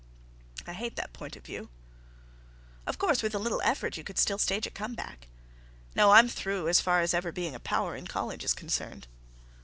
"I 0.65 0.73
hate 0.73 0.95
that 0.95 1.13
point 1.13 1.35
of 1.35 1.43
view." 1.45 1.69
"Of 2.87 2.97
course, 2.97 3.21
with 3.21 3.35
a 3.35 3.37
little 3.37 3.61
effort 3.63 3.97
you 3.97 4.03
could 4.03 4.17
still 4.17 4.39
stage 4.39 4.65
a 4.65 4.71
comeback." 4.71 5.27
"No—I'm 5.93 6.27
through—as 6.27 6.81
far 6.81 7.01
as 7.01 7.13
ever 7.13 7.31
being 7.31 7.53
a 7.53 7.59
power 7.59 7.95
in 7.95 8.07
college 8.07 8.43
is 8.43 8.55
concerned." 8.55 9.05